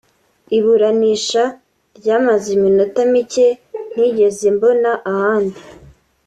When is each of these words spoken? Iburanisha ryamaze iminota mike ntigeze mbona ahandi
Iburanisha 0.57 1.43
ryamaze 1.97 2.47
iminota 2.57 2.99
mike 3.11 3.47
ntigeze 3.91 4.45
mbona 4.55 4.91
ahandi 5.11 5.61